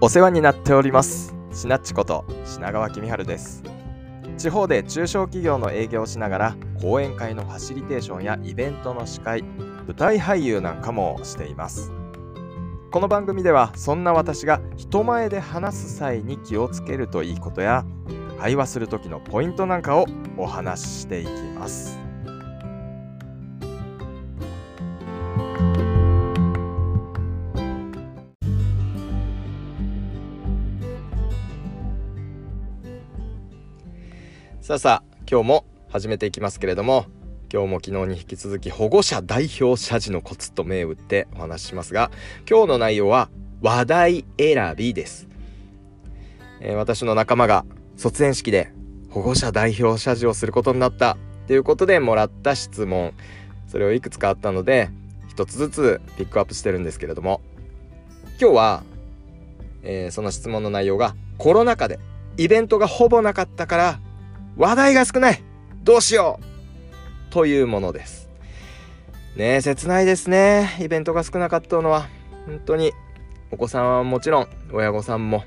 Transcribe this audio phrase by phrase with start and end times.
[0.00, 1.34] お世話になっております。
[1.52, 3.64] しなっちこと品川公春です。
[4.36, 11.90] 地方で中小企業の営業をしながら講演会のファシリテーションやイベントの司会舞台俳優なんかもしています。
[12.92, 17.84] この番組ではそんな私が人前で話す際に気をつけるといいことや
[18.38, 20.06] 会話する時のポイントなんかを
[20.36, 22.07] お話ししていきます。
[34.68, 37.06] さあさあ今日も始めていきますけれども
[37.50, 42.10] 今日も昨日に引き続き保護者代表謝辞のコツと銘打ってお話ししますが
[42.46, 43.30] 今日の内容は
[43.62, 45.26] 話題選びです、
[46.60, 47.64] えー、私の仲間が
[47.96, 48.70] 卒園式で
[49.08, 53.14] 保護者代表謝辞をすることになったということでもらった質問
[53.68, 54.90] それをいくつかあったので
[55.30, 57.40] 一つずつピックアップしてるんですけれども
[58.38, 58.82] 今日は、
[59.82, 61.98] えー、その質問の内容がコロナ禍で
[62.36, 64.00] イベントがほぼなかったから
[64.58, 65.42] 話題が少ない
[65.84, 66.40] どうしよ
[67.30, 68.28] うというものです。
[69.36, 70.76] ねえ、切ないですね。
[70.80, 72.08] イベントが少なかったのは。
[72.44, 72.92] 本当に、
[73.52, 75.44] お子さんはもちろん、親御さんも。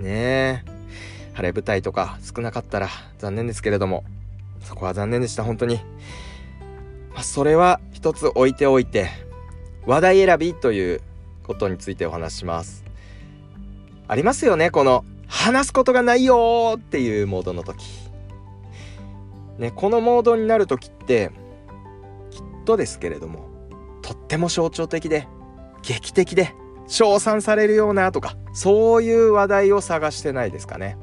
[0.00, 0.62] ねえ、
[1.34, 4.02] 晴れ舞台とか少なかったら残念ですけれども、
[4.64, 5.76] そこは残念でした、本当に。
[7.14, 9.10] まあ、それは一つ置いておいて、
[9.86, 11.00] 話題選びという
[11.44, 12.84] ことについてお話しします。
[14.08, 17.86] ありますよね、この話すことがないよっていうモードの時。
[19.58, 21.30] ね、このモードになる時って、
[22.30, 23.48] きっとですけれども、
[24.02, 25.26] とっても象徴的で、
[25.82, 26.54] 劇的で、
[26.86, 30.98] 称賛されるようなとか、そういう話題を探してないですかね。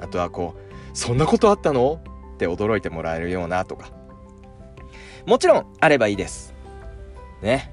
[0.00, 2.00] あとはこう、そんなことあったの
[2.34, 3.90] って驚いてもらえるようなとか。
[5.24, 6.52] もちろんあればいいです。
[7.42, 7.72] ね。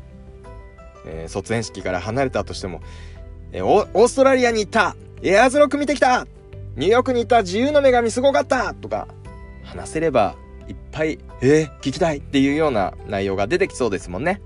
[1.06, 2.82] えー、卒園式から離れたとしても、
[3.52, 6.28] えオーストラリアに行ったエアーズロック見てきた
[6.76, 9.08] ニューヨークに行った自由の女神すごかったとか、
[9.64, 10.36] 話せれば
[10.70, 14.42] いっぱい、えー、聞きたいっていうような内容が出てきそうですもんね。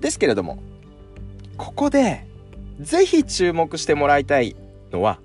[0.00, 0.58] ですけれども、
[1.56, 2.26] ここで、
[2.80, 4.56] ぜひ注目してもらいたい
[4.90, 5.20] のは、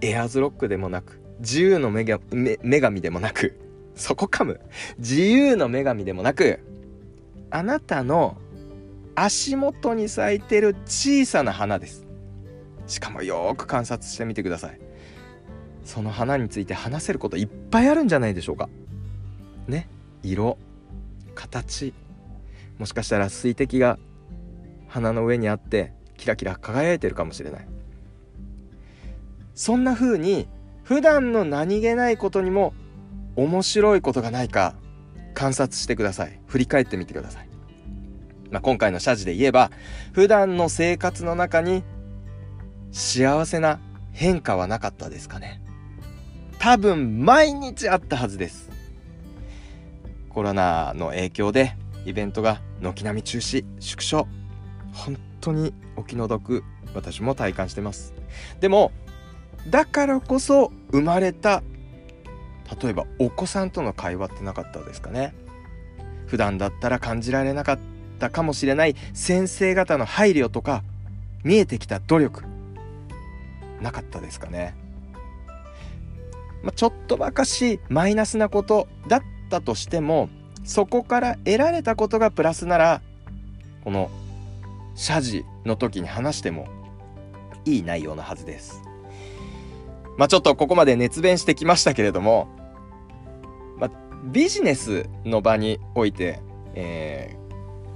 [0.00, 2.18] エアーズロックでもなく、自由の女
[2.80, 3.58] 神でもなく、
[3.94, 4.60] そこ噛む。
[4.98, 6.60] 自由の女神でもなく、
[7.50, 8.36] あなたの
[9.16, 12.06] 足元に咲いてる小さな花です。
[12.86, 14.80] しかもよく観察してみてください。
[15.84, 18.68] その花について話せることいっぱいあるんじゃないでしょうか。
[19.66, 19.88] ね？
[20.22, 20.58] 色
[21.34, 21.94] 形。
[22.78, 23.98] もしかしたら水滴が
[24.88, 27.66] 花の上にあってキラキラ輝いてるかもしれない。
[29.54, 30.46] そんな風に
[30.84, 32.74] 普段の何気ないことにも
[33.36, 34.74] 面白いことがないか
[35.34, 36.38] 観察してください。
[36.46, 37.45] 振り返ってみてください。
[38.50, 39.70] まあ、今回の謝辞で言えば
[40.12, 41.82] 普段の生活の中に
[42.92, 43.80] 幸せな
[44.12, 45.60] 変化はなかったですかね。
[46.58, 48.70] 多分毎日あったはずです。
[50.30, 54.28] コロナの影響でイベントが軒並み中止縮小
[54.92, 56.62] 本当にお気の毒
[56.94, 58.14] 私も体感してます。
[58.60, 58.92] でも
[59.68, 61.62] だからこそ生まれた
[62.82, 65.34] 例えばお子さんとの会話ってなかったですかね。
[66.26, 70.82] 普段だったら感じられなかったったかもしれない先生方の配慮とか
[71.44, 72.42] 見えてきた努力
[73.80, 74.74] なかったですかね、
[76.62, 80.28] まあ、ちょっとばかしマイナスなことだったとしても
[80.64, 83.02] そこから得られたことがプラスなら
[83.84, 84.10] この
[84.96, 86.66] 謝辞の時に話しても
[87.64, 88.82] いい内容のはずです。
[90.16, 92.48] まあちょっとここまで熱弁してきましたけれども、
[93.76, 93.90] まあ、
[94.24, 96.40] ビジネスの場において、
[96.74, 97.45] えー、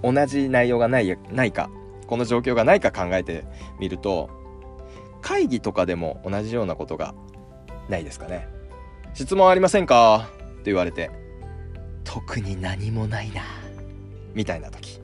[0.02, 1.70] 同じ内容がないないか
[2.06, 3.44] この状況がないか考えて
[3.78, 4.30] みると
[5.22, 7.14] 会議とかでも同じようなことが
[7.88, 8.48] ないですかね。
[9.14, 10.28] 質問ありませんか？
[10.58, 11.10] と言われて
[12.04, 13.42] 特に何もないな
[14.34, 15.00] みたいな時、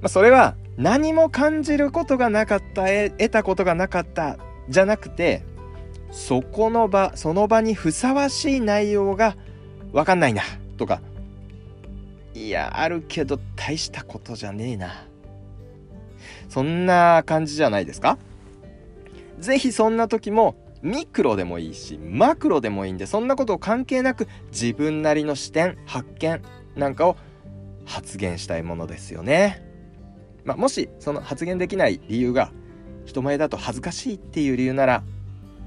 [0.00, 5.42] まあ、それは何も感じることがなかった得たことがなかったじゃなくて
[6.10, 9.36] そこの場その場にふさわしい内容が
[9.92, 10.42] 分かんないな
[10.76, 11.00] とか
[12.34, 15.06] いや、あるけど大したことじゃねえな。
[16.48, 18.18] そんな感じじゃないですか？
[19.38, 26.42] ぜひそんな時もミクロでもいいしマクロでもいいんでそんなことを関係なく自分なりの視点発見
[26.76, 27.16] なんかを
[27.84, 29.66] 発言したいものですよね。
[30.44, 32.52] まあ、もしその発言できない理由が
[33.04, 35.02] 人前だと恥ずかしいっていう理由なら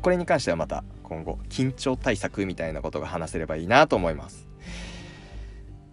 [0.01, 4.47] これに関してはまた今後緊張対策みたいなことが話せればいいなと思います。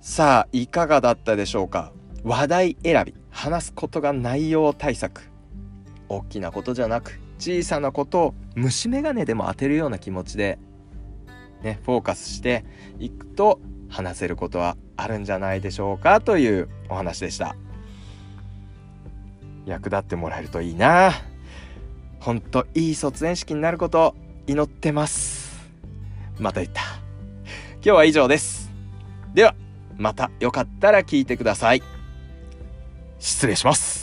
[0.04, 1.92] さあいかがだったでしょうか？
[2.24, 5.30] 話題選び話すことが内容対策。
[6.08, 10.58] 大きなことじゃなく小さなことを虫眼鏡でも当てるような気持ちで
[11.62, 12.64] ねフォーカスして
[12.98, 16.20] いくと話せることはあるんじゃないでしょうか？
[16.20, 17.54] というお話でした。
[19.66, 21.12] 役立ってもらえるといいな。
[22.18, 24.14] ほんといい卒園式になることを
[24.48, 25.70] 祈ってます。
[26.40, 26.82] また言った。
[27.74, 28.68] 今日は以上です。
[29.32, 29.54] では。
[29.96, 31.82] またよかったら聞いてください。
[33.18, 34.01] 失礼します。